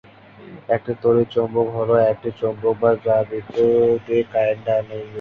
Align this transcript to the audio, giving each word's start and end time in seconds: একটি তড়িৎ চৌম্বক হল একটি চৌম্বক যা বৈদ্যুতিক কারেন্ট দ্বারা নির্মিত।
একটি 0.69 0.91
তড়িৎ 1.01 1.27
চৌম্বক 1.33 1.67
হল 1.77 1.89
একটি 2.11 2.29
চৌম্বক 2.39 2.75
যা 3.05 3.15
বৈদ্যুতিক 3.29 4.25
কারেন্ট 4.33 4.61
দ্বারা 4.65 4.83
নির্মিত। 4.83 5.07